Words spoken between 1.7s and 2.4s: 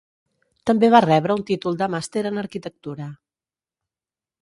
de Màster